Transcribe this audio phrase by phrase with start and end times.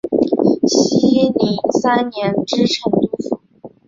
[0.65, 3.39] 熙宁三年知成都府。